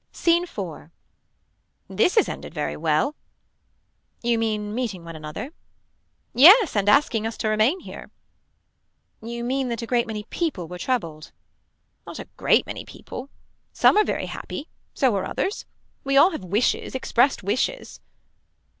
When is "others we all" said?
15.25-16.31